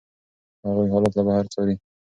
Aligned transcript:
هغوی 0.65 0.91
حالات 0.93 1.13
له 1.15 1.23
بهر 1.27 1.45
څاري. 1.53 1.75